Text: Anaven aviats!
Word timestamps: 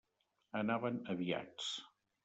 Anaven 0.61 0.97
aviats! 1.15 1.73